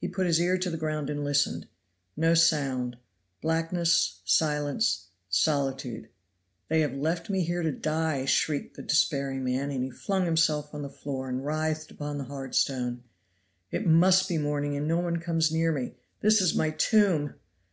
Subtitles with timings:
[0.00, 1.66] He put his ear to the ground and listened;
[2.16, 2.96] no sound
[3.42, 6.10] blackness, silence, solitude.
[6.68, 10.72] "They have left me here to die," shrieked the despairing man, and he flung himself
[10.72, 13.02] on the floor and writhed upon the hard stone.
[13.72, 17.34] "It must be morning, and no one comes near me; this is my tomb!"